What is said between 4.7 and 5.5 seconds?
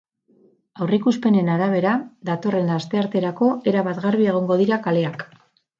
kaleak.